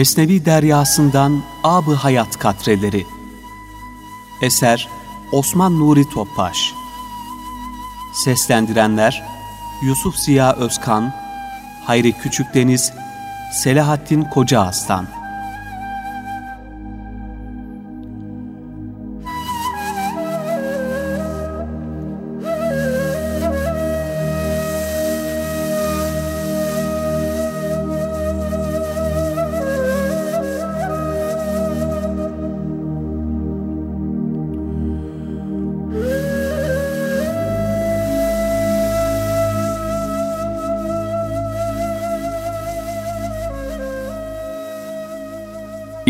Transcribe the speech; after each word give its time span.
Mesnevi 0.00 0.44
Deryasından 0.44 1.42
Ab-ı 1.64 1.94
Hayat 1.94 2.38
Katreleri. 2.38 3.06
Eser 4.42 4.88
Osman 5.32 5.80
Nuri 5.80 6.08
Topbaş. 6.08 6.72
Seslendirenler 8.24 9.22
Yusuf 9.82 10.16
Ziya 10.16 10.52
Özkan 10.52 11.14
Hayri 11.84 12.12
Küçükdeniz 12.12 12.92
Selahattin 13.52 14.22
Koca 14.22 14.60
Aslan 14.60 15.06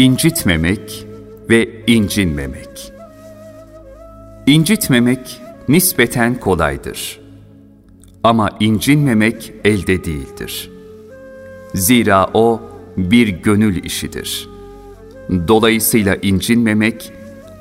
İncitmemek 0.00 1.06
ve 1.50 1.68
incinmemek. 1.86 2.92
İncitmemek 4.46 5.40
nispeten 5.68 6.34
kolaydır. 6.34 7.20
Ama 8.24 8.50
incinmemek 8.60 9.52
elde 9.64 10.04
değildir. 10.04 10.70
Zira 11.74 12.26
o 12.34 12.60
bir 12.96 13.28
gönül 13.28 13.84
işidir. 13.84 14.48
Dolayısıyla 15.48 16.16
incinmemek 16.16 17.12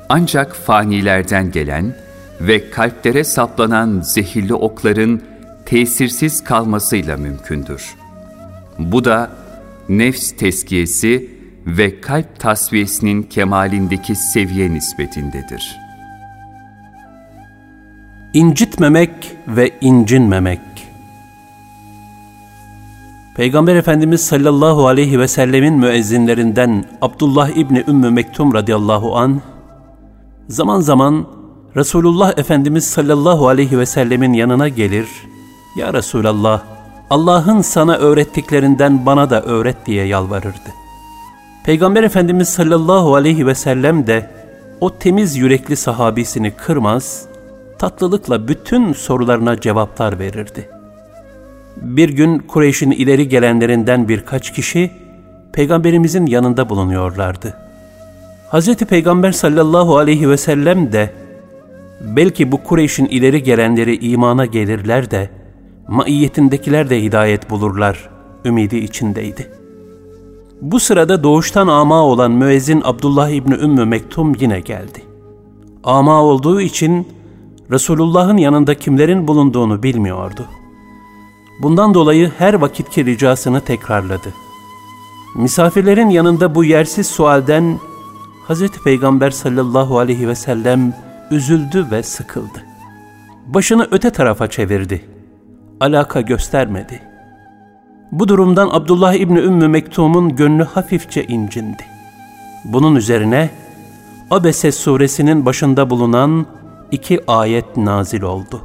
ancak 0.08 0.56
fanilerden 0.56 1.50
gelen 1.50 1.96
ve 2.40 2.70
kalplere 2.70 3.24
saplanan 3.24 4.00
zehirli 4.00 4.54
okların 4.54 5.22
tesirsiz 5.66 6.44
kalmasıyla 6.44 7.16
mümkündür. 7.16 7.94
Bu 8.78 9.04
da 9.04 9.30
nefs 9.88 10.32
teskiyesi 10.32 11.29
ve 11.66 12.00
kalp 12.00 12.40
tasviyesinin 12.40 13.22
kemalindeki 13.22 14.14
seviye 14.14 14.70
nispetindedir. 14.70 15.76
İncitmemek 18.34 19.36
ve 19.48 19.70
incinmemek 19.80 20.60
Peygamber 23.36 23.76
Efendimiz 23.76 24.20
sallallahu 24.20 24.86
aleyhi 24.86 25.20
ve 25.20 25.28
sellemin 25.28 25.74
müezzinlerinden 25.74 26.84
Abdullah 27.02 27.48
İbni 27.48 27.84
Ümmü 27.88 28.10
Mektum 28.10 28.54
radıyallahu 28.54 29.16
an 29.16 29.40
zaman 30.48 30.80
zaman 30.80 31.26
Resulullah 31.76 32.38
Efendimiz 32.38 32.84
sallallahu 32.84 33.48
aleyhi 33.48 33.78
ve 33.78 33.86
sellemin 33.86 34.32
yanına 34.32 34.68
gelir, 34.68 35.06
Ya 35.76 35.94
Resulallah, 35.94 36.62
Allah'ın 37.10 37.60
sana 37.60 37.96
öğrettiklerinden 37.96 39.06
bana 39.06 39.30
da 39.30 39.42
öğret 39.42 39.86
diye 39.86 40.06
yalvarırdı. 40.06 40.70
Peygamber 41.70 42.02
Efendimiz 42.02 42.48
sallallahu 42.48 43.14
aleyhi 43.14 43.46
ve 43.46 43.54
sellem 43.54 44.06
de 44.06 44.30
o 44.80 44.98
temiz 44.98 45.36
yürekli 45.36 45.76
sahabisini 45.76 46.50
kırmaz, 46.50 47.26
tatlılıkla 47.78 48.48
bütün 48.48 48.92
sorularına 48.92 49.60
cevaplar 49.60 50.18
verirdi. 50.18 50.68
Bir 51.76 52.08
gün 52.08 52.38
Kureyş'in 52.38 52.90
ileri 52.90 53.28
gelenlerinden 53.28 54.08
birkaç 54.08 54.52
kişi 54.52 54.90
Peygamberimizin 55.52 56.26
yanında 56.26 56.68
bulunuyorlardı. 56.68 57.54
Hz. 58.52 58.76
Peygamber 58.76 59.32
sallallahu 59.32 59.98
aleyhi 59.98 60.30
ve 60.30 60.36
sellem 60.36 60.92
de 60.92 61.10
belki 62.00 62.52
bu 62.52 62.62
Kureyş'in 62.62 63.06
ileri 63.06 63.42
gelenleri 63.42 63.96
imana 63.96 64.46
gelirler 64.46 65.10
de 65.10 65.30
maiyetindekiler 65.88 66.90
de 66.90 67.02
hidayet 67.02 67.50
bulurlar 67.50 68.10
ümidi 68.44 68.76
içindeydi.'' 68.76 69.59
Bu 70.60 70.80
sırada 70.80 71.22
doğuştan 71.22 71.68
ama 71.68 72.02
olan 72.02 72.30
müezzin 72.30 72.82
Abdullah 72.84 73.28
İbni 73.28 73.54
Ümmü 73.54 73.84
Mektum 73.84 74.34
yine 74.40 74.60
geldi. 74.60 75.02
Ama 75.84 76.22
olduğu 76.22 76.60
için 76.60 77.08
Resulullah'ın 77.70 78.36
yanında 78.36 78.74
kimlerin 78.74 79.28
bulunduğunu 79.28 79.82
bilmiyordu. 79.82 80.46
Bundan 81.62 81.94
dolayı 81.94 82.32
her 82.38 82.54
vakitki 82.54 83.04
ricasını 83.04 83.60
tekrarladı. 83.60 84.34
Misafirlerin 85.36 86.08
yanında 86.08 86.54
bu 86.54 86.64
yersiz 86.64 87.06
sualden 87.06 87.78
Hz. 88.48 88.68
Peygamber 88.84 89.30
sallallahu 89.30 89.98
aleyhi 89.98 90.28
ve 90.28 90.34
sellem 90.34 90.94
üzüldü 91.30 91.86
ve 91.90 92.02
sıkıldı. 92.02 92.64
Başını 93.46 93.88
öte 93.90 94.10
tarafa 94.10 94.50
çevirdi. 94.50 95.04
Alaka 95.80 96.20
göstermedi.'' 96.20 97.09
Bu 98.12 98.28
durumdan 98.28 98.68
Abdullah 98.72 99.14
İbni 99.14 99.38
Ümmü 99.38 99.68
Mektum'un 99.68 100.36
gönlü 100.36 100.64
hafifçe 100.64 101.24
incindi. 101.24 101.84
Bunun 102.64 102.96
üzerine 102.96 103.50
Abese 104.30 104.72
suresinin 104.72 105.46
başında 105.46 105.90
bulunan 105.90 106.46
iki 106.90 107.20
ayet 107.26 107.76
nazil 107.76 108.22
oldu. 108.22 108.60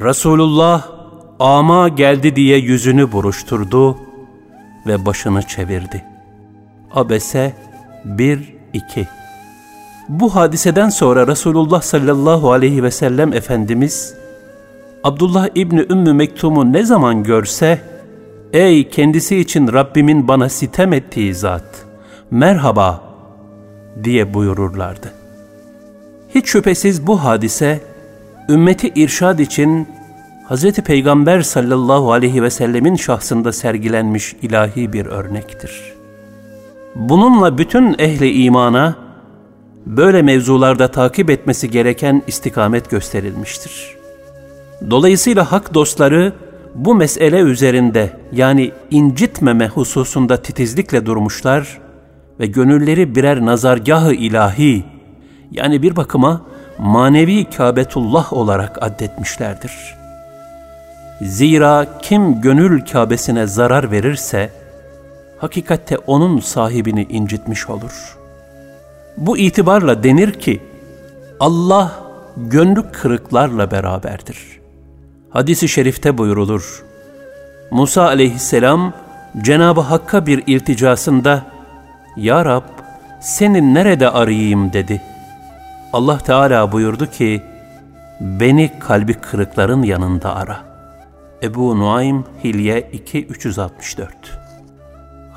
Resulullah 0.00 0.86
ama 1.38 1.88
geldi 1.88 2.36
diye 2.36 2.58
yüzünü 2.58 3.12
buruşturdu 3.12 3.96
ve 4.86 5.06
başını 5.06 5.42
çevirdi. 5.42 6.04
Abese 6.94 7.54
1-2 8.06 8.46
Bu 10.08 10.34
hadiseden 10.34 10.88
sonra 10.88 11.26
Resulullah 11.26 11.82
sallallahu 11.82 12.52
aleyhi 12.52 12.82
ve 12.82 12.90
sellem 12.90 13.32
Efendimiz 13.32 14.14
Abdullah 15.04 15.48
İbni 15.54 15.86
Ümmü 15.90 16.12
Mektum'u 16.12 16.72
ne 16.72 16.84
zaman 16.84 17.22
görse 17.22 17.80
Ey 18.52 18.88
kendisi 18.88 19.36
için 19.36 19.72
Rabbimin 19.72 20.28
bana 20.28 20.48
sitem 20.48 20.92
ettiği 20.92 21.34
zat, 21.34 21.86
merhaba 22.30 23.02
diye 24.04 24.34
buyururlardı. 24.34 25.12
Hiç 26.34 26.46
şüphesiz 26.48 27.06
bu 27.06 27.24
hadise, 27.24 27.80
ümmeti 28.48 28.88
irşad 28.88 29.38
için 29.38 29.88
Hz. 30.48 30.72
Peygamber 30.72 31.42
sallallahu 31.42 32.12
aleyhi 32.12 32.42
ve 32.42 32.50
sellemin 32.50 32.96
şahsında 32.96 33.52
sergilenmiş 33.52 34.36
ilahi 34.42 34.92
bir 34.92 35.06
örnektir. 35.06 35.92
Bununla 36.94 37.58
bütün 37.58 37.94
ehli 37.98 38.42
imana, 38.44 38.96
böyle 39.86 40.22
mevzularda 40.22 40.90
takip 40.90 41.30
etmesi 41.30 41.70
gereken 41.70 42.22
istikamet 42.26 42.90
gösterilmiştir. 42.90 43.96
Dolayısıyla 44.90 45.52
hak 45.52 45.74
dostları, 45.74 46.32
bu 46.74 46.94
mesele 46.94 47.38
üzerinde 47.38 48.10
yani 48.32 48.72
incitmeme 48.90 49.68
hususunda 49.68 50.42
titizlikle 50.42 51.06
durmuşlar 51.06 51.78
ve 52.40 52.46
gönülleri 52.46 53.14
birer 53.14 53.46
nazargahı 53.46 54.14
ilahi 54.14 54.84
yani 55.50 55.82
bir 55.82 55.96
bakıma 55.96 56.42
manevi 56.78 57.44
Kâbetullah 57.44 58.32
olarak 58.32 58.82
addetmişlerdir. 58.82 59.72
Zira 61.22 61.86
kim 62.02 62.40
gönül 62.40 62.86
Kâbesine 62.86 63.46
zarar 63.46 63.90
verirse, 63.90 64.50
hakikatte 65.38 65.98
onun 65.98 66.40
sahibini 66.40 67.02
incitmiş 67.02 67.68
olur. 67.68 68.16
Bu 69.16 69.38
itibarla 69.38 70.02
denir 70.02 70.32
ki, 70.32 70.62
Allah 71.40 71.92
gönlü 72.36 72.82
kırıklarla 72.92 73.70
beraberdir.'' 73.70 74.59
Hadis-i 75.30 75.68
şerifte 75.68 76.18
buyurulur. 76.18 76.84
Musa 77.70 78.02
aleyhisselam 78.06 78.92
Cenab-ı 79.42 79.80
Hakk'a 79.80 80.26
bir 80.26 80.42
ilticasında 80.46 81.46
Ya 82.16 82.44
Rab 82.44 82.62
seni 83.20 83.74
nerede 83.74 84.10
arayayım 84.10 84.72
dedi. 84.72 85.02
Allah 85.92 86.18
Teala 86.18 86.72
buyurdu 86.72 87.06
ki 87.06 87.42
beni 88.20 88.72
kalbi 88.78 89.14
kırıkların 89.14 89.82
yanında 89.82 90.36
ara. 90.36 90.60
Ebu 91.42 91.78
Nuaym 91.78 92.24
Hilye 92.44 92.90
2364 92.92 94.40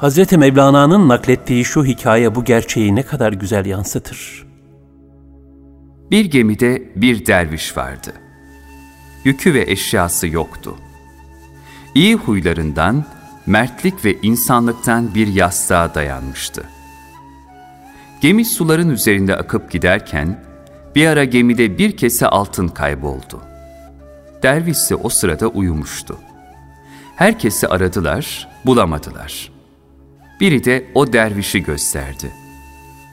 Hz. 0.01 0.31
Mevlana'nın 0.31 1.09
naklettiği 1.09 1.65
şu 1.65 1.85
hikaye 1.85 2.35
bu 2.35 2.43
gerçeği 2.43 2.95
ne 2.95 3.03
kadar 3.03 3.33
güzel 3.33 3.65
yansıtır. 3.65 4.45
Bir 6.11 6.25
gemide 6.25 6.83
bir 6.95 7.25
derviş 7.25 7.77
vardı 7.77 8.13
yükü 9.23 9.53
ve 9.53 9.71
eşyası 9.71 10.27
yoktu. 10.27 10.75
İyi 11.95 12.15
huylarından, 12.15 13.05
mertlik 13.45 14.05
ve 14.05 14.17
insanlıktan 14.21 15.15
bir 15.15 15.27
yastığa 15.27 15.95
dayanmıştı. 15.95 16.63
Gemi 18.21 18.45
suların 18.45 18.89
üzerinde 18.89 19.35
akıp 19.35 19.71
giderken, 19.71 20.43
bir 20.95 21.07
ara 21.07 21.23
gemide 21.23 21.77
bir 21.77 21.97
kese 21.97 22.27
altın 22.27 22.67
kayboldu. 22.67 23.41
Derviş 24.43 24.77
ise 24.77 24.95
o 24.95 25.09
sırada 25.09 25.47
uyumuştu. 25.47 26.17
Herkesi 27.15 27.67
aradılar, 27.67 28.49
bulamadılar. 28.65 29.51
Biri 30.39 30.65
de 30.65 30.91
o 30.95 31.13
dervişi 31.13 31.63
gösterdi 31.63 32.31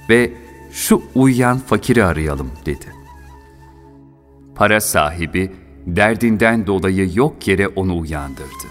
ve 0.09 0.33
şu 0.73 1.03
uyuyan 1.15 1.59
fakiri 1.59 2.05
arayalım 2.05 2.51
dedi. 2.67 2.87
Para 4.55 4.81
sahibi 4.81 5.53
derdinden 5.87 6.67
dolayı 6.67 7.11
yok 7.15 7.49
yere 7.49 7.69
onu 7.69 7.99
uyandırdı. 7.99 8.67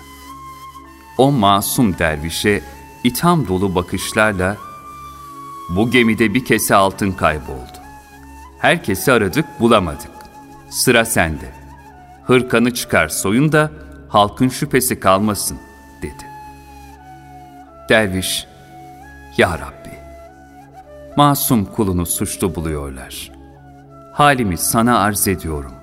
O 1.18 1.32
masum 1.32 2.00
dervişe 2.00 2.62
itham 3.04 3.48
dolu 3.48 3.76
bakışlarla 3.76 4.58
bu 5.70 5.92
gemide 5.92 6.34
bir 6.34 6.46
kese 6.46 6.76
altın 6.76 7.12
kayboldu. 7.12 7.80
Herkesi 8.60 9.12
aradık 9.12 9.46
bulamadık. 9.60 10.12
Sıra 10.70 11.06
sende. 11.06 11.52
Hırkanı 12.24 12.74
çıkar 12.74 13.08
soyun 13.08 13.52
da 13.52 13.72
halkın 14.10 14.50
şüphesi 14.50 15.00
kalmasın 15.00 15.58
dedi. 16.02 16.26
Derviş, 17.90 18.48
Ya 19.38 19.60
Rabbi, 19.60 19.96
masum 21.18 21.66
kulunu 21.66 22.06
suçlu 22.06 22.56
buluyorlar. 22.56 23.32
Halimi 24.14 24.58
sana 24.58 25.00
arz 25.00 25.28
ediyorum 25.28 25.74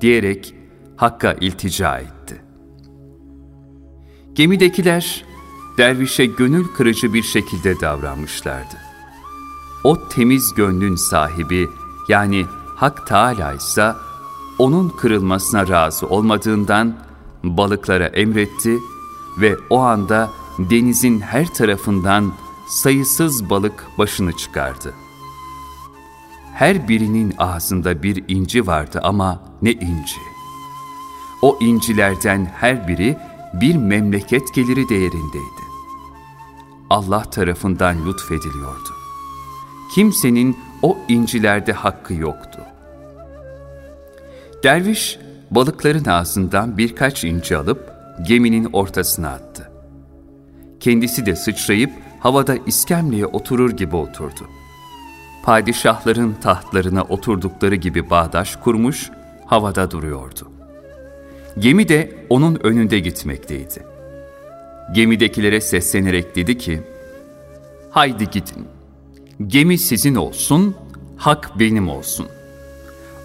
diyerek 0.00 0.54
Hakk'a 1.00 1.32
iltica 1.32 1.98
etti. 1.98 2.42
Gemidekiler 4.32 5.24
dervişe 5.78 6.26
gönül 6.26 6.68
kırıcı 6.68 7.14
bir 7.14 7.22
şekilde 7.22 7.80
davranmışlardı. 7.80 8.76
O 9.84 10.08
temiz 10.08 10.54
gönlün 10.54 10.96
sahibi 10.96 11.68
yani 12.08 12.46
Hak 12.76 13.06
Teâlâ 13.06 13.52
ise 13.52 13.92
onun 14.58 14.88
kırılmasına 14.88 15.68
razı 15.68 16.06
olmadığından 16.06 16.96
balıklara 17.44 18.06
emretti 18.06 18.78
ve 19.40 19.56
o 19.70 19.78
anda 19.78 20.30
denizin 20.58 21.20
her 21.20 21.54
tarafından 21.54 22.32
sayısız 22.68 23.50
balık 23.50 23.86
başını 23.98 24.32
çıkardı. 24.32 24.94
Her 26.54 26.88
birinin 26.88 27.34
ağzında 27.38 28.02
bir 28.02 28.24
inci 28.28 28.66
vardı 28.66 29.00
ama 29.02 29.42
ne 29.62 29.72
inci. 29.72 30.39
O 31.42 31.58
incilerden 31.60 32.44
her 32.44 32.88
biri 32.88 33.16
bir 33.52 33.76
memleket 33.76 34.54
geliri 34.54 34.88
değerindeydi. 34.88 35.62
Allah 36.90 37.22
tarafından 37.22 38.06
lütfediliyordu. 38.06 38.88
Kimsenin 39.94 40.58
o 40.82 40.98
incilerde 41.08 41.72
hakkı 41.72 42.14
yoktu. 42.14 42.60
Derviş 44.64 45.18
balıkların 45.50 46.04
ağzından 46.04 46.78
birkaç 46.78 47.24
inci 47.24 47.56
alıp 47.56 47.92
geminin 48.22 48.68
ortasına 48.72 49.28
attı. 49.28 49.70
Kendisi 50.80 51.26
de 51.26 51.36
sıçrayıp 51.36 51.90
havada 52.20 52.56
iskemleye 52.66 53.26
oturur 53.26 53.70
gibi 53.70 53.96
oturdu. 53.96 54.48
Padişahların 55.42 56.34
tahtlarına 56.40 57.02
oturdukları 57.02 57.74
gibi 57.74 58.10
bağdaş 58.10 58.56
kurmuş, 58.56 59.10
havada 59.46 59.90
duruyordu. 59.90 60.49
Gemi 61.58 61.88
de 61.88 62.10
onun 62.28 62.60
önünde 62.62 62.98
gitmekteydi. 62.98 63.82
Gemidekilere 64.94 65.60
seslenerek 65.60 66.36
dedi 66.36 66.58
ki, 66.58 66.80
Haydi 67.90 68.30
gidin, 68.30 68.68
gemi 69.46 69.78
sizin 69.78 70.14
olsun, 70.14 70.76
hak 71.16 71.58
benim 71.58 71.88
olsun. 71.88 72.26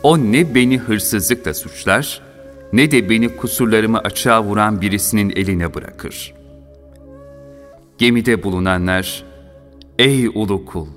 O 0.03 0.17
ne 0.17 0.55
beni 0.55 0.77
hırsızlıkla 0.77 1.53
suçlar, 1.53 2.21
ne 2.73 2.91
de 2.91 3.09
beni 3.09 3.35
kusurlarımı 3.35 3.99
açığa 3.99 4.43
vuran 4.43 4.81
birisinin 4.81 5.29
eline 5.29 5.73
bırakır. 5.73 6.33
Gemide 7.97 8.43
bulunanlar, 8.43 9.23
''Ey 9.99 10.27
ulu 10.27 10.65
kul, 10.65 10.87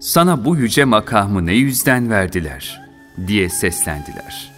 sana 0.00 0.44
bu 0.44 0.56
yüce 0.56 0.84
makamı 0.84 1.46
ne 1.46 1.54
yüzden 1.54 2.10
verdiler?'' 2.10 2.80
diye 3.26 3.48
seslendiler. 3.48 4.55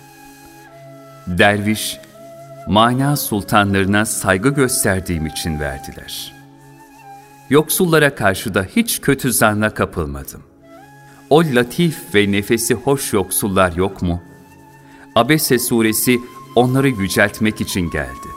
Derviş, 1.28 1.98
mana 2.68 3.16
sultanlarına 3.16 4.04
saygı 4.04 4.48
gösterdiğim 4.48 5.26
için 5.26 5.60
verdiler. 5.60 6.34
Yoksullara 7.50 8.14
karşı 8.14 8.54
da 8.54 8.62
hiç 8.76 9.00
kötü 9.00 9.32
zanna 9.32 9.70
kapılmadım. 9.70 10.42
O 11.30 11.40
latif 11.44 12.14
ve 12.14 12.32
nefesi 12.32 12.74
hoş 12.74 13.12
yoksullar 13.12 13.72
yok 13.72 14.02
mu? 14.02 14.22
Abese 15.14 15.58
suresi 15.58 16.20
onları 16.54 16.88
yüceltmek 16.88 17.60
için 17.60 17.90
geldi. 17.90 18.28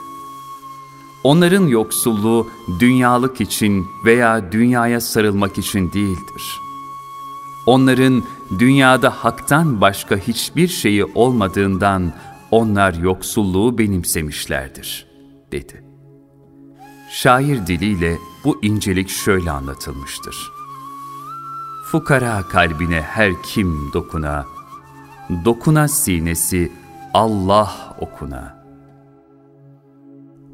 Onların 1.24 1.66
yoksulluğu 1.66 2.50
dünyalık 2.80 3.40
için 3.40 3.86
veya 4.04 4.52
dünyaya 4.52 5.00
sarılmak 5.00 5.58
için 5.58 5.92
değildir. 5.92 6.60
Onların 7.66 8.24
dünyada 8.58 9.10
haktan 9.10 9.80
başka 9.80 10.16
hiçbir 10.16 10.68
şeyi 10.68 11.04
olmadığından 11.04 12.12
onlar 12.52 12.94
yoksulluğu 12.94 13.78
benimsemişlerdir, 13.78 15.06
dedi. 15.52 15.84
Şair 17.10 17.66
diliyle 17.66 18.16
bu 18.44 18.58
incelik 18.62 19.08
şöyle 19.08 19.50
anlatılmıştır. 19.50 20.36
Fukara 21.84 22.42
kalbine 22.42 23.00
her 23.00 23.32
kim 23.42 23.92
dokuna, 23.94 24.46
dokuna 25.44 25.88
sinesi 25.88 26.72
Allah 27.14 27.96
okuna. 28.00 28.62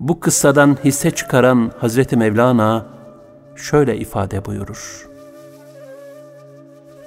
Bu 0.00 0.20
kıssadan 0.20 0.78
hisse 0.84 1.10
çıkaran 1.10 1.72
Hazreti 1.80 2.16
Mevlana 2.16 2.86
şöyle 3.56 3.96
ifade 3.98 4.44
buyurur. 4.44 5.08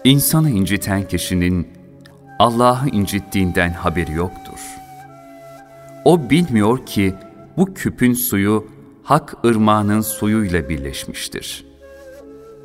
İnsanı 0.04 0.50
inciten 0.50 1.08
kişinin 1.08 1.68
Allah'ı 2.40 2.90
incittiğinden 2.90 3.70
haberi 3.70 4.12
yoktur. 4.12 4.41
O 6.06 6.30
bilmiyor 6.30 6.86
ki 6.86 7.14
bu 7.58 7.74
küpün 7.74 8.14
suyu 8.14 8.68
hak 9.04 9.46
ırmağının 9.46 10.02
suyuyla 10.02 10.70
birleşmiştir. 10.70 11.66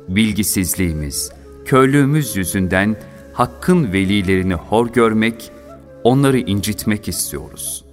Bilgisizliğimiz, 0.07 1.31
körlüğümüz 1.65 2.37
yüzünden 2.37 2.95
hakkın 3.33 3.93
velilerini 3.93 4.53
hor 4.53 4.87
görmek, 4.87 5.51
onları 6.03 6.39
incitmek 6.39 7.07
istiyoruz. 7.07 7.85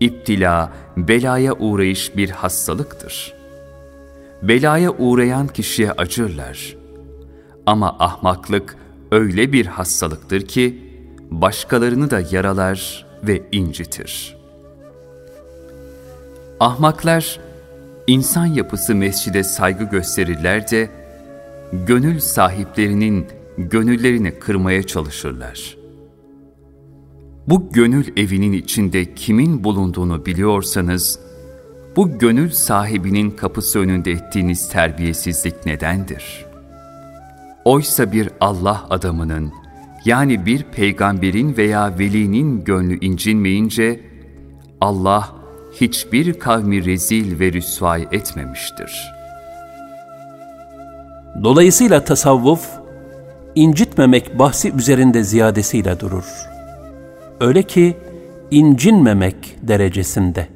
İptila, 0.00 0.72
belaya 0.96 1.52
uğrayış 1.54 2.16
bir 2.16 2.30
hastalıktır. 2.30 3.34
Belaya 4.42 4.90
uğrayan 4.90 5.48
kişiye 5.48 5.92
acırlar. 5.92 6.76
Ama 7.66 7.96
ahmaklık 7.98 8.76
öyle 9.10 9.52
bir 9.52 9.66
hastalıktır 9.66 10.40
ki, 10.40 10.78
başkalarını 11.30 12.10
da 12.10 12.22
yaralar 12.30 13.11
ve 13.22 13.42
incitir. 13.52 14.36
Ahmaklar, 16.60 17.40
insan 18.06 18.46
yapısı 18.46 18.94
mescide 18.94 19.44
saygı 19.44 19.84
gösterirler 19.84 20.70
de, 20.70 20.90
gönül 21.72 22.20
sahiplerinin 22.20 23.26
gönüllerini 23.58 24.38
kırmaya 24.38 24.82
çalışırlar. 24.82 25.76
Bu 27.48 27.72
gönül 27.72 28.06
evinin 28.16 28.52
içinde 28.52 29.14
kimin 29.14 29.64
bulunduğunu 29.64 30.26
biliyorsanız, 30.26 31.18
bu 31.96 32.18
gönül 32.18 32.50
sahibinin 32.50 33.30
kapısı 33.30 33.78
önünde 33.78 34.10
ettiğiniz 34.10 34.68
terbiyesizlik 34.68 35.66
nedendir? 35.66 36.46
Oysa 37.64 38.12
bir 38.12 38.28
Allah 38.40 38.86
adamının, 38.90 39.52
yani 40.04 40.46
bir 40.46 40.62
peygamberin 40.62 41.56
veya 41.56 41.98
velinin 41.98 42.64
gönlü 42.64 43.04
incinmeyince, 43.04 44.00
Allah 44.80 45.28
hiçbir 45.80 46.38
kavmi 46.38 46.84
rezil 46.84 47.40
ve 47.40 47.52
rüsvay 47.52 48.08
etmemiştir.'' 48.12 49.22
Dolayısıyla 51.44 52.04
tasavvuf, 52.04 52.68
incitmemek 53.54 54.38
bahsi 54.38 54.72
üzerinde 54.72 55.24
ziyadesiyle 55.24 56.00
durur. 56.00 56.24
Öyle 57.40 57.62
ki 57.62 57.96
incinmemek 58.50 59.56
derecesinde. 59.62 60.48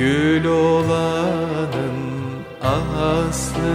Gül 0.00 0.44
olanın 0.44 1.98
aslı 2.62 3.72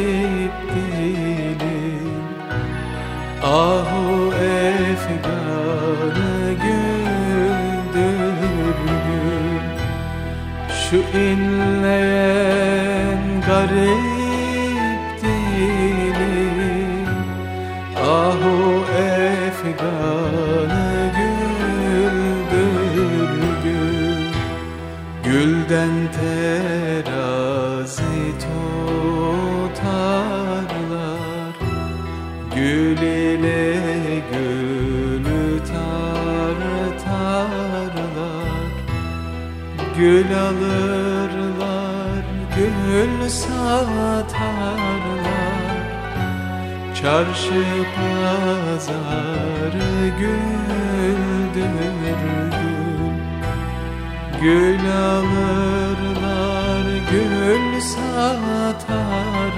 satarlar 57.91 59.51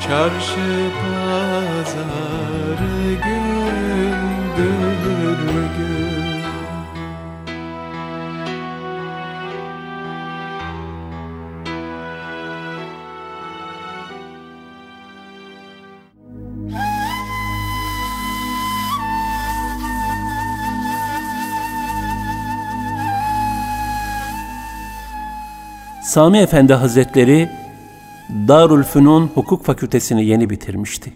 Çarşı 0.00 0.90
pazarı 1.00 2.14
güldür 3.24 4.64
gül 5.78 6.23
Sami 26.14 26.38
Efendi 26.38 26.74
Hazretleri 26.74 27.50
Darülfünun 28.48 29.30
Hukuk 29.34 29.64
Fakültesini 29.64 30.24
yeni 30.24 30.50
bitirmişti. 30.50 31.12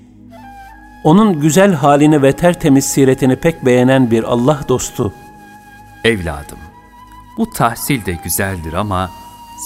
Onun 1.04 1.40
güzel 1.40 1.72
halini 1.72 2.22
ve 2.22 2.32
tertemiz 2.32 2.84
siretini 2.84 3.36
pek 3.36 3.64
beğenen 3.64 4.10
bir 4.10 4.24
Allah 4.24 4.60
dostu, 4.68 5.12
Evladım, 6.04 6.58
bu 7.36 7.50
tahsil 7.50 8.06
de 8.06 8.18
güzeldir 8.24 8.72
ama 8.72 9.10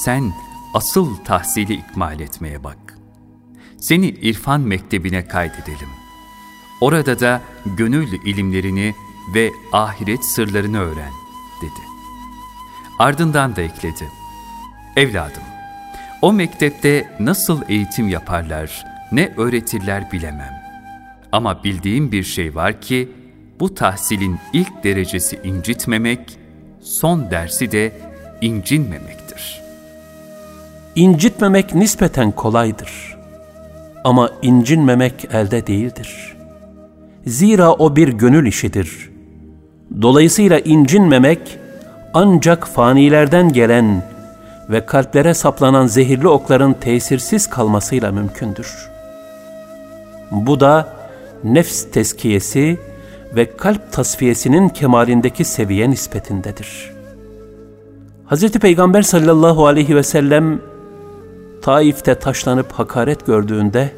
sen 0.05 0.33
asıl 0.75 1.17
tahsili 1.25 1.75
ikmal 1.75 2.21
etmeye 2.21 2.65
bak. 2.65 2.99
Seni 3.79 4.07
irfan 4.07 4.61
mektebine 4.61 5.25
kaydedelim. 5.25 5.89
Orada 6.81 7.21
da 7.21 7.41
gönül 7.67 8.13
ilimlerini 8.25 8.95
ve 9.35 9.51
ahiret 9.73 10.25
sırlarını 10.25 10.81
öğren, 10.81 11.13
dedi. 11.63 11.83
Ardından 12.99 13.57
da 13.57 13.63
ekledi. 13.63 14.22
Evladım, 14.97 15.43
o 16.23 16.33
mektepte 16.33 17.09
nasıl 17.21 17.61
eğitim 17.69 18.09
yaparlar, 18.09 18.85
ne 19.13 19.33
öğretirler 19.37 20.13
bilemem. 20.13 20.63
Ama 21.33 21.65
bildiğim 21.65 22.13
bir 22.13 22.23
şey 22.23 22.55
var 22.55 22.81
ki, 22.81 23.09
bu 23.61 23.75
tahsilin 23.75 24.39
ilk 24.53 24.85
derecesi 24.85 25.41
incitmemek, 25.45 26.39
son 26.81 27.31
dersi 27.31 27.73
de 27.73 27.93
incinmemektir. 28.41 29.63
incitmemek 30.95 31.75
nispeten 31.75 32.31
kolaydır. 32.31 33.17
Ama 34.05 34.31
incinmemek 34.43 35.25
elde 35.33 35.67
değildir. 35.67 36.37
Zira 37.27 37.73
o 37.73 37.97
bir 37.97 38.09
gönül 38.09 38.47
işidir. 38.47 39.11
Dolayısıyla 40.03 40.59
incinmemek 40.59 41.59
ancak 42.15 42.69
fanilerden 42.69 43.53
gelen 43.53 44.03
ve 44.73 44.87
kalplere 44.87 45.35
saplanan 45.35 45.87
zehirli 45.87 46.29
okların 46.29 46.73
tesirsiz 46.73 47.51
kalmasıyla 47.51 48.13
mümkündür. 48.13 48.89
Bu 50.31 50.61
da 50.61 50.89
nefs 51.45 51.91
teskiyesi 51.91 52.79
ve 53.37 53.57
kalp 53.57 53.93
tasfiyesinin 53.93 54.69
kemalindeki 54.69 55.45
seviye 55.45 55.91
nispetindedir. 55.91 56.93
Hz. 58.31 58.53
Peygamber 58.53 59.03
sallallahu 59.03 59.67
aleyhi 59.67 59.97
ve 59.97 60.03
sellem 60.03 60.61
Taif'te 61.63 62.15
taşlanıp 62.15 62.73
hakaret 62.73 63.27
gördüğünde 63.27 63.91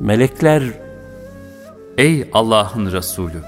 melekler 0.00 0.62
Ey 1.98 2.28
Allah'ın 2.32 2.92
Resulü! 2.92 3.42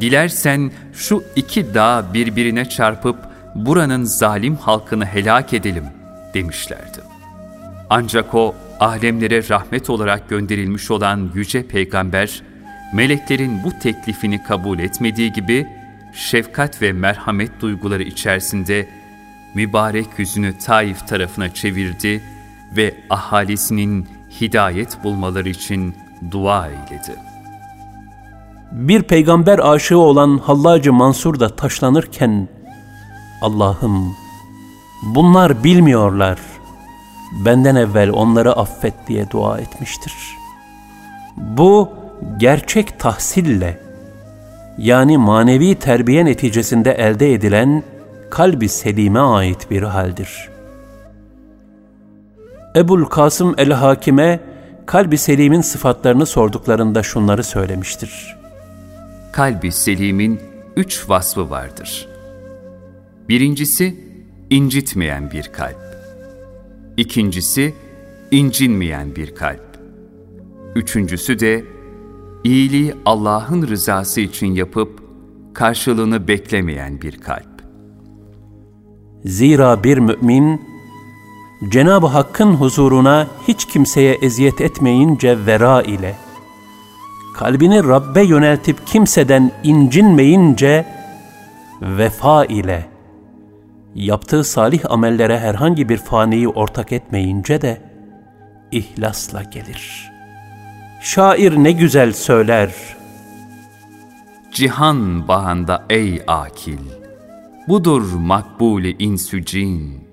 Dilersen 0.00 0.70
şu 0.92 1.22
iki 1.36 1.74
dağ 1.74 2.04
birbirine 2.14 2.68
çarpıp 2.68 3.16
buranın 3.56 4.04
zalim 4.04 4.56
halkını 4.56 5.06
helak 5.06 5.54
edelim 5.54 5.84
demişlerdi. 6.34 7.00
Ancak 7.90 8.34
o 8.34 8.54
alemlere 8.80 9.48
rahmet 9.48 9.90
olarak 9.90 10.28
gönderilmiş 10.28 10.90
olan 10.90 11.30
yüce 11.34 11.66
peygamber, 11.66 12.42
meleklerin 12.94 13.64
bu 13.64 13.72
teklifini 13.82 14.42
kabul 14.42 14.78
etmediği 14.78 15.32
gibi 15.32 15.66
şefkat 16.12 16.82
ve 16.82 16.92
merhamet 16.92 17.60
duyguları 17.60 18.02
içerisinde 18.02 18.88
mübarek 19.54 20.06
yüzünü 20.18 20.58
Taif 20.58 21.08
tarafına 21.08 21.54
çevirdi 21.54 22.22
ve 22.76 22.94
ahalisinin 23.10 24.06
hidayet 24.40 25.04
bulmaları 25.04 25.48
için 25.48 25.94
dua 26.30 26.68
eyledi. 26.68 27.16
bir 28.72 29.02
peygamber 29.02 29.58
aşığı 29.58 29.98
olan 29.98 30.38
Hallacı 30.38 30.92
Mansur 30.92 31.40
da 31.40 31.56
taşlanırken 31.56 32.48
Allah'ım 33.46 34.16
bunlar 35.02 35.64
bilmiyorlar. 35.64 36.38
benden 37.44 37.74
evvel 37.74 38.10
onları 38.10 38.52
affet 38.52 38.94
diye 39.08 39.30
dua 39.30 39.58
etmiştir. 39.58 40.12
Bu 41.36 41.88
gerçek 42.36 42.98
tahsille 42.98 43.80
yani 44.78 45.18
manevi 45.18 45.74
terbiye 45.74 46.24
neticesinde 46.24 46.92
elde 46.92 47.32
edilen 47.32 47.82
kalbi 48.30 48.68
selime 48.68 49.20
ait 49.20 49.70
bir 49.70 49.82
haldir. 49.82 50.48
Ebul 52.76 53.04
Kasım 53.04 53.54
el-Hakime 53.58 54.40
kalbi 54.86 55.18
selimin 55.18 55.60
sıfatlarını 55.60 56.26
sorduklarında 56.26 57.02
şunları 57.02 57.44
söylemiştir. 57.44 58.36
Kalbi 59.32 59.72
selimin 59.72 60.40
üç 60.76 61.10
vasfı 61.10 61.50
vardır. 61.50 62.15
Birincisi, 63.28 63.96
incitmeyen 64.50 65.30
bir 65.30 65.52
kalp. 65.52 65.76
İkincisi, 66.96 67.74
incinmeyen 68.30 69.16
bir 69.16 69.34
kalp. 69.34 69.78
Üçüncüsü 70.74 71.38
de, 71.38 71.64
iyiliği 72.44 72.94
Allah'ın 73.04 73.68
rızası 73.68 74.20
için 74.20 74.46
yapıp, 74.46 75.02
karşılığını 75.54 76.28
beklemeyen 76.28 77.02
bir 77.02 77.20
kalp. 77.20 77.62
Zira 79.24 79.84
bir 79.84 79.98
mümin, 79.98 80.60
Cenab-ı 81.68 82.06
Hakk'ın 82.06 82.52
huzuruna 82.52 83.26
hiç 83.48 83.64
kimseye 83.64 84.14
eziyet 84.14 84.60
etmeyince 84.60 85.46
vera 85.46 85.82
ile, 85.82 86.14
kalbini 87.34 87.84
Rabbe 87.84 88.22
yöneltip 88.22 88.86
kimseden 88.86 89.52
incinmeyince 89.62 90.86
vefa 91.82 92.44
ile, 92.44 92.95
yaptığı 93.96 94.44
salih 94.44 94.80
amellere 94.90 95.38
herhangi 95.38 95.88
bir 95.88 95.96
faniyi 95.96 96.48
ortak 96.48 96.92
etmeyince 96.92 97.60
de 97.60 97.80
ihlasla 98.72 99.42
gelir. 99.42 100.12
Şair 101.00 101.56
ne 101.56 101.72
güzel 101.72 102.12
söyler. 102.12 102.74
Cihan 104.52 105.28
bahanda 105.28 105.84
ey 105.90 106.22
akil, 106.26 106.78
budur 107.68 108.12
makbuli 108.12 108.96
insücin. 108.98 110.06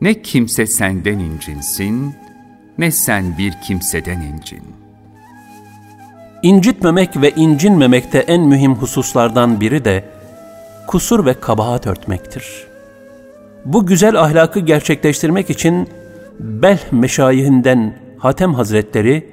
Ne 0.00 0.22
kimse 0.22 0.66
senden 0.66 1.18
incinsin, 1.18 2.14
ne 2.78 2.90
sen 2.90 3.38
bir 3.38 3.52
kimseden 3.52 4.20
incin. 4.20 4.62
İncitmemek 6.42 7.22
ve 7.22 7.30
incinmemekte 7.30 8.18
en 8.18 8.42
mühim 8.42 8.74
hususlardan 8.74 9.60
biri 9.60 9.84
de 9.84 10.04
kusur 10.86 11.26
ve 11.26 11.34
kabahat 11.34 11.86
örtmektir. 11.86 12.69
Bu 13.64 13.86
güzel 13.86 14.20
ahlakı 14.20 14.60
gerçekleştirmek 14.60 15.50
için 15.50 15.88
Belh 16.40 16.92
meşayihinden 16.92 17.98
Hatem 18.18 18.54
Hazretleri, 18.54 19.26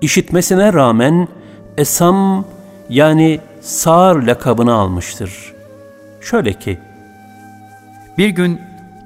işitmesine 0.00 0.72
rağmen 0.72 1.28
Esam 1.76 2.44
yani 2.88 3.40
Sağır 3.60 4.22
lakabını 4.22 4.72
almıştır. 4.74 5.52
Şöyle 6.20 6.52
ki, 6.52 6.78
Bir 8.18 8.28
gün 8.28 8.60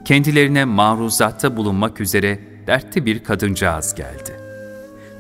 kendilerine 0.05 0.65
maruzatta 0.65 1.57
bulunmak 1.57 2.01
üzere 2.01 2.39
dertli 2.67 3.07
bir 3.07 3.25
kadıncağız 3.25 3.95
geldi. 3.95 4.41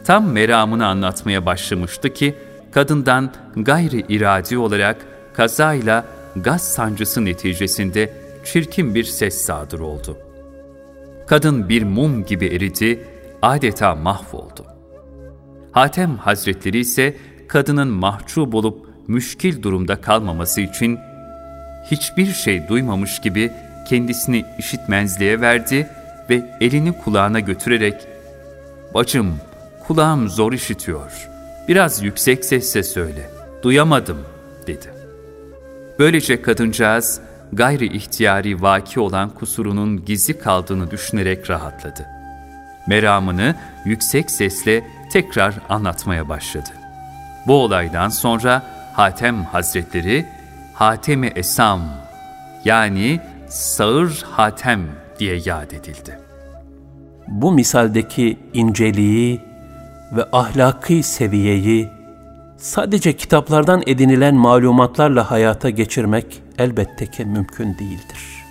Tam 0.05 0.27
meramını 0.27 0.87
anlatmaya 0.87 1.47
başlamıştı 1.47 2.15
ki, 2.15 2.35
kadından 2.71 3.31
gayri 3.57 4.05
iradi 4.09 4.59
olarak 4.59 4.97
kazayla 5.35 6.05
gaz 6.37 6.63
sancısı 6.63 7.25
neticesinde 7.25 8.26
çirkin 8.47 8.95
bir 8.95 9.05
ses 9.05 9.45
sadır 9.45 9.81
oldu. 9.81 10.19
Kadın 11.27 11.69
bir 11.69 11.83
mum 11.83 12.25
gibi 12.25 12.47
eridi, 12.47 13.05
adeta 13.43 13.95
mahvoldu. 13.95 14.67
Hatem 15.73 16.17
Hazretleri 16.17 16.79
ise 16.79 17.17
kadının 17.49 17.89
mahcup 17.89 18.55
olup 18.55 18.87
müşkil 19.09 19.63
durumda 19.63 20.01
kalmaması 20.01 20.61
için 20.61 20.99
hiçbir 21.91 22.27
şey 22.27 22.69
duymamış 22.69 23.21
gibi 23.21 23.53
kendisini 23.89 24.45
işitmezliğe 24.59 25.41
verdi 25.41 25.89
ve 26.31 26.43
elini 26.61 26.93
kulağına 26.93 27.41
götürerek 27.41 27.95
''Bacım, 28.95 29.37
kulağım 29.87 30.29
zor 30.29 30.53
işitiyor. 30.53 31.29
Biraz 31.69 32.03
yüksek 32.03 32.45
sesle 32.45 32.83
söyle. 32.83 33.31
Duyamadım.'' 33.63 34.25
dedi. 34.67 34.87
Böylece 35.99 36.43
kadıncağız 36.43 37.21
gayri 37.53 37.97
ihtiyari 37.97 38.63
vaki 38.63 39.01
olan 39.01 39.31
kusurunun 39.31 40.05
gizli 40.05 40.39
kaldığını 40.39 40.91
düşünerek 40.91 41.51
rahatladı. 41.51 42.07
Meramını 42.87 43.55
yüksek 43.85 44.31
sesle 44.31 44.87
tekrar 45.13 45.55
anlatmaya 45.69 46.29
başladı. 46.29 46.71
Bu 47.47 47.55
olaydan 47.55 48.09
sonra 48.09 48.63
Hatem 48.93 49.45
Hazretleri 49.45 50.27
Hatem-i 50.75 51.27
Esam 51.27 51.81
yani 52.65 53.21
Sağır 53.49 54.25
Hatem 54.31 54.81
diye 55.19 55.41
yad 55.45 55.71
edildi. 55.71 56.19
Bu 57.29 57.53
misaldeki 57.53 58.39
inceliği 58.53 59.41
ve 60.13 60.25
ahlaki 60.33 61.03
seviyeyi 61.03 61.89
sadece 62.57 63.17
kitaplardan 63.17 63.83
edinilen 63.87 64.35
malumatlarla 64.35 65.31
hayata 65.31 65.71
geçirmek 65.71 66.43
elbette 66.59 67.07
ki 67.07 67.25
mümkün 67.25 67.79
değildir. 67.79 68.45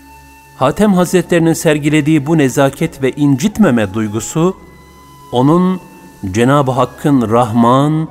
Hatem 0.56 0.94
Hazretlerinin 0.94 1.54
sergilediği 1.54 2.26
bu 2.26 2.38
nezaket 2.38 3.02
ve 3.02 3.12
incitmeme 3.12 3.94
duygusu, 3.94 4.58
onun 5.32 5.80
Cenab-ı 6.32 6.72
Hakk'ın 6.72 7.32
Rahman 7.32 8.08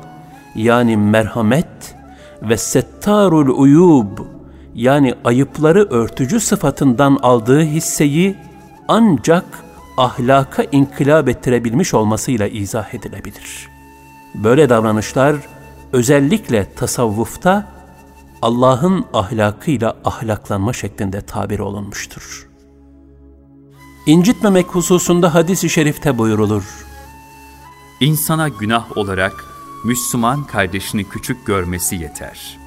yani 0.55 0.97
merhamet 0.97 1.95
ve 2.43 2.57
Settarul 2.57 3.59
Uyub 3.59 4.19
yani 4.75 5.15
ayıpları 5.25 5.85
örtücü 5.91 6.41
sıfatından 6.41 7.19
aldığı 7.23 7.63
hisseyi 7.63 8.37
ancak 8.89 9.45
ahlaka 9.97 10.63
inkılap 10.73 11.29
ettirebilmiş 11.29 11.95
olmasıyla 11.95 12.47
izah 12.47 12.95
edilebilir. 12.95 13.69
Böyle 14.35 14.69
davranışlar 14.69 15.37
özellikle 15.93 16.75
tasavvufta 16.75 17.74
Allah'ın 18.45 19.05
ahlakıyla 19.13 19.97
ahlaklanma 20.05 20.73
şeklinde 20.73 21.21
tabir 21.21 21.59
olunmuştur. 21.59 22.49
İncitmemek 24.07 24.67
hususunda 24.67 25.35
hadis-i 25.35 25.71
şerifte 25.71 26.19
buyurulur. 26.19 26.87
İnsana 28.01 28.49
günah 28.49 28.97
olarak 28.97 29.45
Müslüman 29.85 30.45
kardeşini 30.45 31.09
küçük 31.09 31.47
görmesi 31.47 31.97
yeter. 31.97 32.59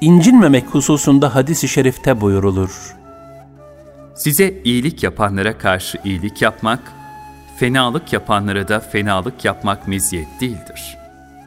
İncinmemek 0.00 0.66
hususunda 0.66 1.34
hadis-i 1.34 1.68
şerifte 1.68 2.20
buyurulur. 2.20 2.96
Size 4.16 4.60
iyilik 4.64 5.02
yapanlara 5.02 5.58
karşı 5.58 5.98
iyilik 6.04 6.42
yapmak, 6.42 6.92
fenalık 7.56 8.12
yapanlara 8.12 8.68
da 8.68 8.80
fenalık 8.80 9.44
yapmak 9.44 9.88
meziyet 9.88 10.40
değildir. 10.40 10.98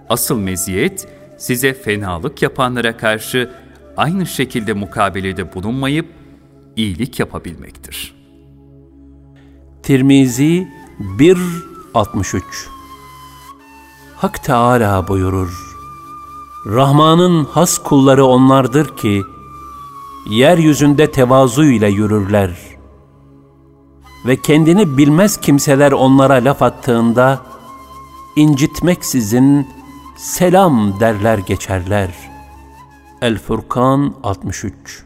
Asıl 0.10 0.40
meziyet, 0.40 1.08
size 1.38 1.74
fenalık 1.74 2.42
yapanlara 2.42 2.98
karşı 2.98 3.52
aynı 3.98 4.26
şekilde 4.26 4.74
mukabelede 4.74 5.54
bulunmayıp 5.54 6.06
iyilik 6.76 7.20
yapabilmektir. 7.20 8.16
Tirmizi 9.84 10.68
1.63 11.00 12.42
Hak 14.16 14.44
Teala 14.44 15.08
buyurur. 15.08 15.76
Rahman'ın 16.66 17.46
has 17.46 17.78
kulları 17.78 18.26
onlardır 18.26 18.98
ki, 18.98 19.24
yeryüzünde 20.30 21.12
tevazu 21.12 21.64
ile 21.64 21.88
yürürler. 21.88 22.58
Ve 24.28 24.42
kendini 24.42 24.98
bilmez 24.98 25.38
kimseler 25.38 25.92
onlara 25.92 26.34
laf 26.34 26.62
attığında, 26.62 27.42
incitmeksizin 28.36 29.68
selam 30.16 31.00
derler 31.00 31.38
geçerler. 31.38 32.10
El 33.22 33.38
Furkan 33.38 34.16
63 34.24 35.04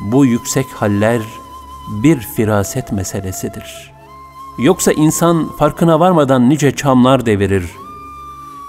Bu 0.00 0.26
yüksek 0.26 0.66
haller 0.66 1.22
bir 2.02 2.18
firaset 2.18 2.92
meselesidir. 2.92 3.92
Yoksa 4.58 4.92
insan 4.92 5.56
farkına 5.56 6.00
varmadan 6.00 6.50
nice 6.50 6.76
çamlar 6.76 7.26
devirir. 7.26 7.70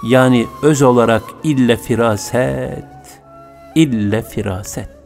Yani 0.04 0.48
öz 0.62 0.82
olarak 0.82 1.24
ille 1.44 1.78
firaset, 1.78 3.22
ille 3.76 4.22
firaset. 4.22 5.00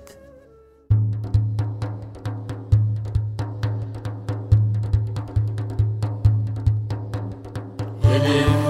ilim 8.04 8.64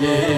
bilmektir 0.00 0.29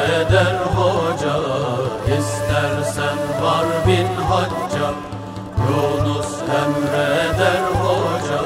emreder 0.00 0.56
hoca 0.76 1.36
İstersen 2.18 3.18
var 3.42 3.66
bin 3.86 4.06
hacca 4.24 4.90
Yunus 5.68 6.32
emreder 6.62 7.62
hoca 7.82 8.42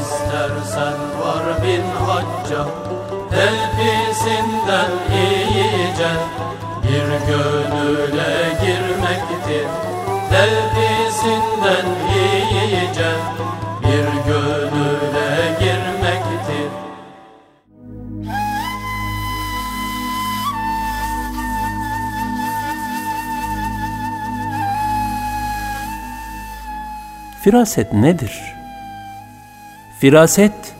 İstersen 0.00 0.98
var 1.20 1.62
bin 1.62 1.84
hacca 2.06 2.64
Telpisinden 3.30 4.90
iyice 5.12 6.10
Bir 6.82 7.26
gönüle 7.26 8.58
girmektir 8.62 9.77
Firaset 27.48 27.92
nedir? 27.92 28.54
Firaset, 30.00 30.74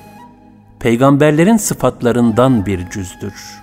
peygamberlerin 0.81 1.57
sıfatlarından 1.57 2.67
bir 2.67 2.91
cüzdür. 2.91 3.63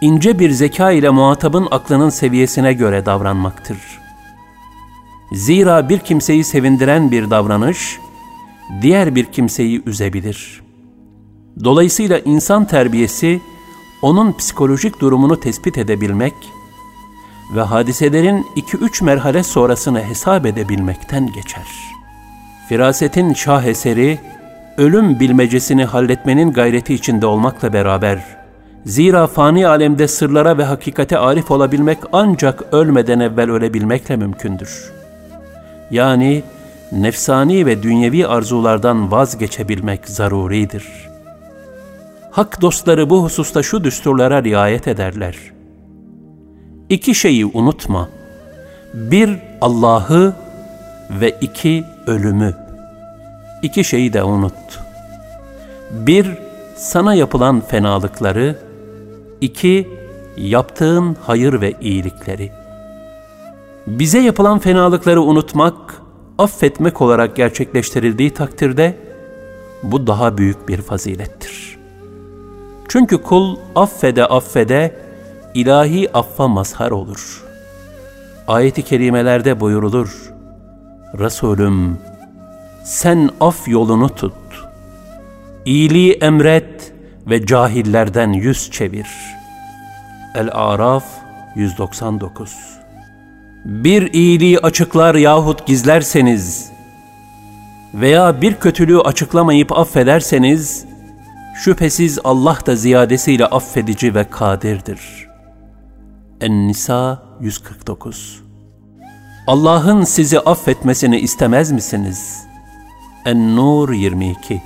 İnce 0.00 0.38
bir 0.38 0.50
zeka 0.50 0.90
ile 0.90 1.10
muhatabın 1.10 1.68
aklının 1.70 2.10
seviyesine 2.10 2.72
göre 2.72 3.06
davranmaktır. 3.06 3.76
Zira 5.32 5.88
bir 5.88 5.98
kimseyi 5.98 6.44
sevindiren 6.44 7.10
bir 7.10 7.30
davranış, 7.30 7.98
diğer 8.82 9.14
bir 9.14 9.24
kimseyi 9.24 9.82
üzebilir. 9.86 10.62
Dolayısıyla 11.64 12.18
insan 12.18 12.64
terbiyesi, 12.64 13.40
onun 14.02 14.32
psikolojik 14.32 15.00
durumunu 15.00 15.40
tespit 15.40 15.78
edebilmek 15.78 16.34
ve 17.54 17.62
hadiselerin 17.62 18.46
iki 18.56 18.76
üç 18.76 19.02
merhale 19.02 19.42
sonrasını 19.42 20.02
hesap 20.02 20.46
edebilmekten 20.46 21.32
geçer. 21.32 21.91
Firasetin 22.72 23.34
şaheseri, 23.34 24.18
ölüm 24.78 25.20
bilmecesini 25.20 25.84
halletmenin 25.84 26.52
gayreti 26.52 26.94
içinde 26.94 27.26
olmakla 27.26 27.72
beraber, 27.72 28.24
zira 28.84 29.26
fani 29.26 29.66
alemde 29.66 30.08
sırlara 30.08 30.58
ve 30.58 30.64
hakikate 30.64 31.18
arif 31.18 31.50
olabilmek 31.50 31.98
ancak 32.12 32.62
ölmeden 32.72 33.20
evvel 33.20 33.50
ölebilmekle 33.50 34.16
mümkündür. 34.16 34.92
Yani 35.90 36.42
nefsani 36.92 37.66
ve 37.66 37.82
dünyevi 37.82 38.26
arzulardan 38.26 39.10
vazgeçebilmek 39.10 40.08
zaruridir. 40.08 40.86
Hak 42.30 42.60
dostları 42.60 43.10
bu 43.10 43.22
hususta 43.24 43.62
şu 43.62 43.84
düsturlara 43.84 44.44
riayet 44.44 44.88
ederler. 44.88 45.36
İki 46.88 47.14
şeyi 47.14 47.46
unutma. 47.46 48.08
Bir 48.94 49.38
Allah'ı 49.60 50.34
ve 51.20 51.30
iki 51.40 51.84
ölümü. 52.06 52.61
İki 53.62 53.84
şeyi 53.84 54.12
de 54.12 54.22
unut. 54.22 54.80
Bir, 55.90 56.26
sana 56.76 57.14
yapılan 57.14 57.60
fenalıkları, 57.60 58.58
iki, 59.40 59.88
yaptığın 60.36 61.16
hayır 61.20 61.60
ve 61.60 61.74
iyilikleri. 61.80 62.52
Bize 63.86 64.18
yapılan 64.18 64.58
fenalıkları 64.58 65.22
unutmak, 65.22 66.02
affetmek 66.38 67.00
olarak 67.00 67.36
gerçekleştirildiği 67.36 68.34
takdirde, 68.34 68.96
bu 69.82 70.06
daha 70.06 70.38
büyük 70.38 70.68
bir 70.68 70.82
fazilettir. 70.82 71.78
Çünkü 72.88 73.22
kul 73.22 73.56
affede 73.74 74.26
affede, 74.26 74.96
ilahi 75.54 76.12
affa 76.12 76.48
mazhar 76.48 76.90
olur. 76.90 77.44
Ayet-i 78.48 78.82
kerimelerde 78.82 79.60
buyurulur, 79.60 80.32
Resulüm, 81.18 81.98
sen 82.84 83.30
af 83.40 83.68
yolunu 83.68 84.08
tut. 84.08 84.32
İyiliği 85.64 86.12
emret 86.12 86.92
ve 87.26 87.46
cahillerden 87.46 88.32
yüz 88.32 88.70
çevir. 88.70 89.08
El-Araf 90.34 91.04
199 91.54 92.56
Bir 93.64 94.12
iyiliği 94.12 94.58
açıklar 94.58 95.14
yahut 95.14 95.66
gizlerseniz 95.66 96.70
veya 97.94 98.40
bir 98.40 98.54
kötülüğü 98.54 99.00
açıklamayıp 99.00 99.72
affederseniz, 99.78 100.84
şüphesiz 101.54 102.18
Allah 102.24 102.58
da 102.66 102.76
ziyadesiyle 102.76 103.46
affedici 103.46 104.14
ve 104.14 104.24
kadirdir. 104.24 105.28
En-Nisa 106.40 107.22
149 107.40 108.42
Allah'ın 109.46 110.04
sizi 110.04 110.40
affetmesini 110.40 111.20
istemez 111.20 111.72
misiniz? 111.72 112.51
En-Nur 113.26 113.92
22 113.92 114.62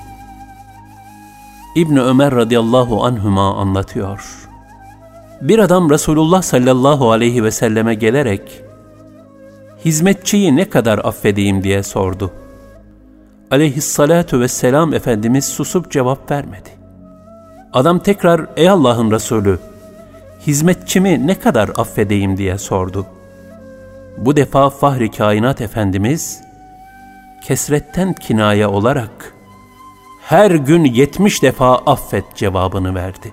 İbni 1.75 2.01
Ömer 2.01 2.35
radıyallahu 2.35 3.05
anhüma 3.05 3.55
anlatıyor. 3.57 4.49
Bir 5.41 5.59
adam 5.59 5.91
Resulullah 5.91 6.43
sallallahu 6.43 7.11
aleyhi 7.11 7.45
ve 7.45 7.51
selleme 7.51 7.95
gelerek, 7.95 8.63
hizmetçiyi 9.85 10.57
ne 10.57 10.65
kadar 10.65 10.99
affedeyim 10.99 11.63
diye 11.63 11.83
sordu. 11.83 12.31
Aleyhissalatu 13.51 14.41
vesselam 14.41 14.95
Efendimiz 14.95 15.45
susup 15.45 15.91
cevap 15.91 16.31
vermedi. 16.31 16.71
Adam 17.73 17.99
tekrar, 17.99 18.47
ey 18.57 18.71
Allah'ın 18.71 19.11
Resulü, 19.11 19.59
hizmetçimi 20.47 21.27
ne 21.27 21.35
kadar 21.35 21.71
affedeyim 21.77 22.37
diye 22.37 22.59
sordu. 22.59 23.07
Bu 24.19 24.37
defa 24.37 24.71
Fahri 24.71 25.11
Kainat 25.11 25.61
Efendimiz, 25.61 26.46
kesretten 27.47 28.13
kinaya 28.13 28.71
olarak, 28.71 29.35
her 30.23 30.51
gün 30.51 30.85
yetmiş 30.85 31.43
defa 31.43 31.77
affet 31.77 32.37
cevabını 32.37 32.95
verdi. 32.95 33.33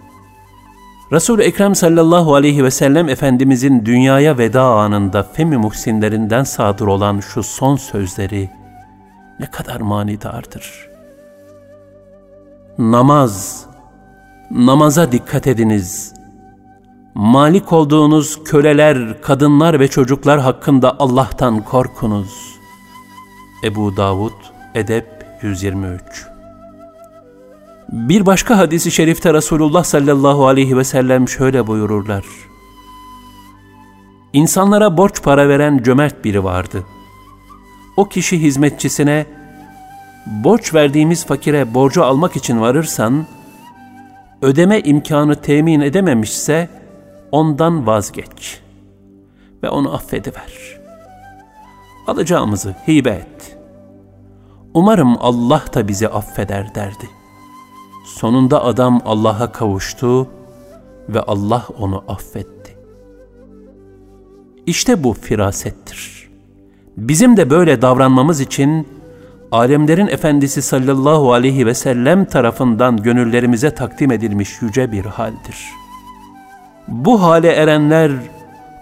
resul 1.11 1.39
Ekrem 1.39 1.75
sallallahu 1.75 2.35
aleyhi 2.35 2.63
ve 2.63 2.71
sellem 2.71 3.09
Efendimizin 3.09 3.85
dünyaya 3.85 4.37
veda 4.37 4.63
anında 4.63 5.23
Femi 5.23 5.57
Muhsinlerinden 5.57 6.43
sadır 6.43 6.87
olan 6.87 7.19
şu 7.19 7.43
son 7.43 7.75
sözleri 7.75 8.49
ne 9.39 9.45
kadar 9.45 9.81
manidardır. 9.81 10.89
Namaz, 12.77 13.65
namaza 14.51 15.11
dikkat 15.11 15.47
ediniz. 15.47 16.13
Malik 17.13 17.73
olduğunuz 17.73 18.43
köleler, 18.43 19.21
kadınlar 19.21 19.79
ve 19.79 19.87
çocuklar 19.87 20.39
hakkında 20.39 20.99
Allah'tan 20.99 21.63
korkunuz. 21.63 22.53
Ebu 23.63 23.97
Davud, 23.97 24.31
Edep 24.75 25.25
123 25.41 26.01
Bir 27.91 28.25
başka 28.25 28.57
hadisi 28.57 28.91
şerifte 28.91 29.33
Resulullah 29.33 29.83
sallallahu 29.83 30.47
aleyhi 30.47 30.77
ve 30.77 30.83
sellem 30.83 31.29
şöyle 31.29 31.67
buyururlar. 31.67 32.25
İnsanlara 34.33 34.97
borç 34.97 35.23
para 35.23 35.49
veren 35.49 35.83
cömert 35.83 36.25
biri 36.25 36.43
vardı. 36.43 36.83
O 37.97 38.05
kişi 38.05 38.41
hizmetçisine, 38.41 39.25
borç 40.25 40.73
verdiğimiz 40.73 41.25
fakire 41.25 41.73
borcu 41.73 42.03
almak 42.03 42.35
için 42.35 42.61
varırsan, 42.61 43.25
ödeme 44.41 44.79
imkanı 44.79 45.35
temin 45.35 45.81
edememişse 45.81 46.69
ondan 47.31 47.87
vazgeç 47.87 48.59
ve 49.63 49.69
onu 49.69 49.95
affediver. 49.95 50.79
Alacağımızı 52.07 52.75
hibe 52.87 53.09
et. 53.09 53.52
Umarım 54.73 55.17
Allah 55.19 55.63
da 55.73 55.87
bizi 55.87 56.07
affeder 56.07 56.75
derdi. 56.75 57.09
Sonunda 58.05 58.63
adam 58.63 59.01
Allah'a 59.05 59.51
kavuştu 59.51 60.27
ve 61.09 61.21
Allah 61.21 61.65
onu 61.79 62.03
affetti. 62.07 62.77
İşte 64.65 65.03
bu 65.03 65.13
firasettir. 65.13 66.29
Bizim 66.97 67.37
de 67.37 67.49
böyle 67.49 67.81
davranmamız 67.81 68.41
için 68.41 68.87
alemlerin 69.51 70.07
efendisi 70.07 70.61
sallallahu 70.61 71.33
aleyhi 71.33 71.65
ve 71.65 71.73
sellem 71.73 72.25
tarafından 72.25 72.97
gönüllerimize 72.97 73.75
takdim 73.75 74.11
edilmiş 74.11 74.61
yüce 74.61 74.91
bir 74.91 75.05
haldir. 75.05 75.57
Bu 76.87 77.21
hale 77.21 77.51
erenler 77.51 78.11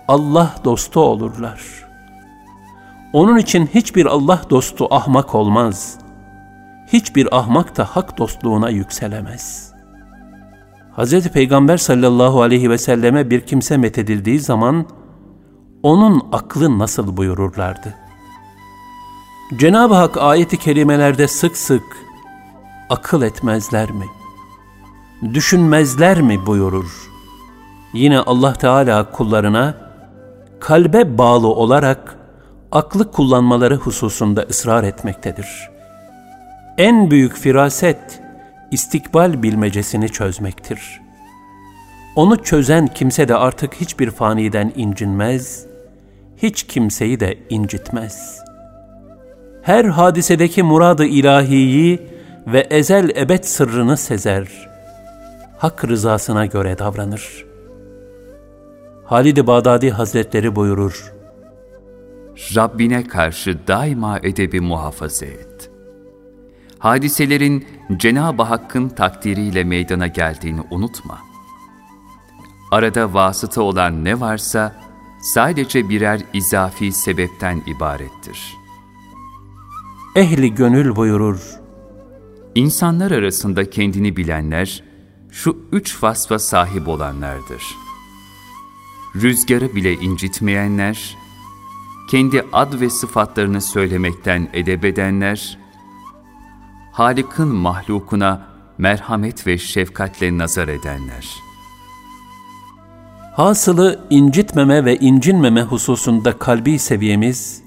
Allah 0.07 0.55
dostu 0.65 0.99
olurlar. 0.99 1.80
Onun 3.13 3.37
için 3.37 3.67
hiçbir 3.67 4.05
Allah 4.05 4.41
dostu 4.49 4.87
ahmak 4.91 5.35
olmaz. 5.35 5.97
Hiçbir 6.87 7.37
ahmak 7.37 7.77
da 7.77 7.85
hak 7.85 8.17
dostluğuna 8.17 8.69
yükselemez. 8.69 9.71
Hz. 10.97 11.27
Peygamber 11.27 11.77
sallallahu 11.77 12.41
aleyhi 12.41 12.69
ve 12.69 12.77
selleme 12.77 13.29
bir 13.29 13.41
kimse 13.41 13.77
methedildiği 13.77 14.39
zaman 14.39 14.85
onun 15.83 16.27
aklı 16.31 16.79
nasıl 16.79 17.17
buyururlardı? 17.17 17.95
Cenab-ı 19.57 19.93
Hak 19.93 20.17
ayeti 20.17 20.57
kerimelerde 20.57 21.27
sık 21.27 21.57
sık 21.57 21.83
akıl 22.89 23.21
etmezler 23.21 23.91
mi? 23.91 24.05
Düşünmezler 25.33 26.21
mi 26.21 26.45
buyurur. 26.45 27.11
Yine 27.93 28.19
Allah 28.19 28.53
Teala 28.53 29.11
kullarına 29.11 29.75
kalbe 30.59 31.17
bağlı 31.17 31.47
olarak 31.47 32.20
aklı 32.71 33.11
kullanmaları 33.11 33.75
hususunda 33.75 34.41
ısrar 34.41 34.83
etmektedir. 34.83 35.69
En 36.77 37.11
büyük 37.11 37.37
firaset 37.37 38.21
istikbal 38.71 39.43
bilmecesini 39.43 40.09
çözmektir. 40.09 41.01
Onu 42.15 42.43
çözen 42.43 42.87
kimse 42.87 43.27
de 43.27 43.35
artık 43.35 43.73
hiçbir 43.73 44.11
faniden 44.11 44.71
incinmez, 44.75 45.65
hiç 46.37 46.63
kimseyi 46.63 47.19
de 47.19 47.37
incitmez.'' 47.49 48.51
her 49.61 49.85
hadisedeki 49.85 50.63
muradı 50.63 51.05
ilahiyi 51.05 51.99
ve 52.47 52.59
ezel 52.59 53.09
ebed 53.09 53.43
sırrını 53.43 53.97
sezer. 53.97 54.47
Hak 55.57 55.85
rızasına 55.85 56.45
göre 56.45 56.77
davranır. 56.77 57.45
Halid-i 59.05 59.47
Bağdadi 59.47 59.91
Hazretleri 59.91 60.55
buyurur. 60.55 61.13
Rabbine 62.55 63.07
karşı 63.07 63.67
daima 63.67 64.19
edebi 64.19 64.61
muhafaza 64.61 65.25
et. 65.25 65.71
Hadiselerin 66.79 67.65
Cenab-ı 67.97 68.43
Hakk'ın 68.43 68.89
takdiriyle 68.89 69.63
meydana 69.63 70.07
geldiğini 70.07 70.61
unutma. 70.71 71.19
Arada 72.71 73.13
vasıta 73.13 73.61
olan 73.61 74.05
ne 74.05 74.19
varsa 74.19 74.75
sadece 75.21 75.89
birer 75.89 76.21
izafi 76.33 76.91
sebepten 76.91 77.61
ibarettir.'' 77.67 78.61
ehli 80.15 80.55
gönül 80.55 80.95
buyurur. 80.95 81.39
İnsanlar 82.55 83.11
arasında 83.11 83.69
kendini 83.69 84.17
bilenler, 84.17 84.83
şu 85.31 85.57
üç 85.71 86.03
vasfa 86.03 86.39
sahip 86.39 86.87
olanlardır. 86.87 87.63
Rüzgarı 89.15 89.75
bile 89.75 89.93
incitmeyenler, 89.93 91.17
kendi 92.11 92.45
ad 92.53 92.79
ve 92.79 92.89
sıfatlarını 92.89 93.61
söylemekten 93.61 94.49
edebedenler, 94.53 95.57
Halik'in 96.91 97.47
mahlukuna 97.47 98.47
merhamet 98.77 99.47
ve 99.47 99.57
şefkatle 99.57 100.37
nazar 100.37 100.67
edenler. 100.67 101.29
Hasılı 103.35 104.07
incitmeme 104.09 104.85
ve 104.85 104.97
incinmeme 104.97 105.61
hususunda 105.61 106.37
kalbi 106.37 106.79
seviyemiz, 106.79 107.63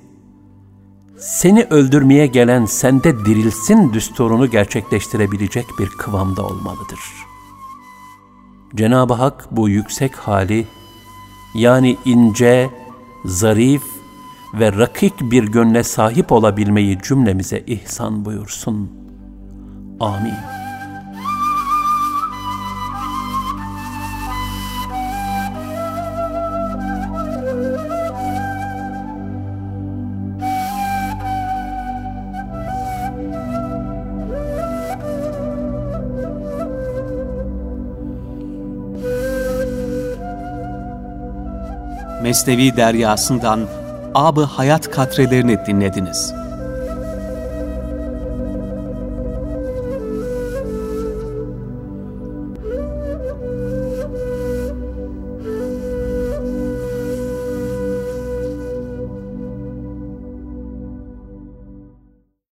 seni 1.19 1.65
öldürmeye 1.65 2.27
gelen 2.27 2.65
sende 2.65 3.25
dirilsin 3.25 3.93
düsturunu 3.93 4.51
gerçekleştirebilecek 4.51 5.67
bir 5.79 5.89
kıvamda 5.89 6.47
olmalıdır. 6.47 7.01
Cenab-ı 8.75 9.15
Hak 9.15 9.47
bu 9.51 9.69
yüksek 9.69 10.15
hali, 10.15 10.67
yani 11.55 11.97
ince, 12.05 12.71
zarif 13.25 13.94
ve 14.61 14.73
rakik 14.73 15.21
bir 15.21 15.45
gönle 15.45 15.83
sahip 15.83 16.33
olabilmeyi 16.33 16.99
cümlemize 17.03 17.63
ihsan 17.67 18.25
buyursun. 18.25 18.91
Amin. 20.01 20.35
Mesnevi 42.23 42.77
Deryası'ndan 42.77 43.61
Abı 44.15 44.45
Hayat 44.45 44.91
katrelerini 44.91 45.67
dinlediniz. 45.67 46.44